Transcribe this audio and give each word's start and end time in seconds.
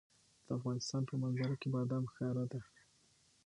د 0.45 0.47
افغانستان 0.57 1.01
په 1.09 1.13
منظره 1.21 1.55
کې 1.61 1.67
بادام 1.75 2.03
ښکاره 2.11 2.45
ده. 2.51 2.59